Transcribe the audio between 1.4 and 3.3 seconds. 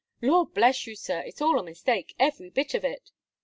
all a mistake, every bit of it."